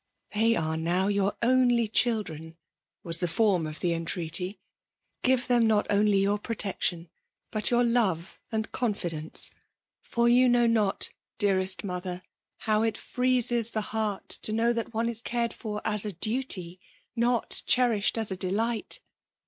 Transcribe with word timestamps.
"They 0.33 0.55
are 0.55 0.77
now 0.77 1.09
your 1.09 1.37
only 1.43 1.87
children," 1.87 2.57
was 3.03 3.19
the 3.19 3.27
form 3.27 3.67
of 3.67 3.81
the 3.81 3.93
entreaty.'' 3.93 4.59
Grive 5.23 5.45
them 5.47 5.67
not 5.67 5.85
only 5.91 6.17
your 6.23 6.39
protection, 6.39 7.11
but 7.51 7.69
your 7.69 7.83
love 7.83 8.39
and 8.51 8.71
confi* 8.71 9.11
dence; 9.11 9.51
for 10.01 10.27
you 10.27 10.49
know 10.49 10.65
not, 10.65 11.11
dearest 11.37 11.83
mother, 11.83 12.23
how 12.65 12.81
it 12.81 12.97
freezes 12.97 13.69
the 13.69 13.81
heart 13.93 14.27
to 14.41 14.51
know 14.51 14.73
that 14.73 14.91
one 14.91 15.07
is 15.07 15.21
cared 15.21 15.53
for 15.53 15.83
as 15.85 16.03
a 16.03 16.13
duty, 16.13 16.79
not 17.15 17.61
cherished 17.67 18.17
as 18.17 18.31
a 18.31 18.35
delight. 18.35 19.01